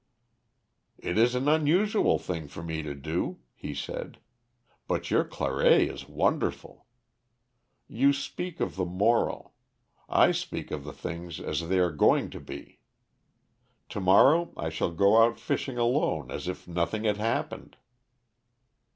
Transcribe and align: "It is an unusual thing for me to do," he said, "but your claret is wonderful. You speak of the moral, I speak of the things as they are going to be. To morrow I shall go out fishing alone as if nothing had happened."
"It 0.97 1.15
is 1.19 1.35
an 1.35 1.47
unusual 1.47 2.17
thing 2.17 2.47
for 2.47 2.63
me 2.63 2.81
to 2.81 2.95
do," 2.95 3.37
he 3.53 3.75
said, 3.75 4.17
"but 4.87 5.11
your 5.11 5.23
claret 5.23 5.83
is 5.91 6.09
wonderful. 6.09 6.87
You 7.87 8.11
speak 8.11 8.59
of 8.59 8.77
the 8.77 8.85
moral, 8.85 9.53
I 10.09 10.31
speak 10.31 10.71
of 10.71 10.85
the 10.85 10.91
things 10.93 11.39
as 11.39 11.67
they 11.69 11.77
are 11.77 11.91
going 11.91 12.31
to 12.31 12.39
be. 12.39 12.79
To 13.89 13.99
morrow 13.99 14.53
I 14.57 14.69
shall 14.69 14.89
go 14.89 15.21
out 15.21 15.39
fishing 15.39 15.77
alone 15.77 16.31
as 16.31 16.47
if 16.47 16.67
nothing 16.67 17.03
had 17.03 17.17
happened." 17.17 17.77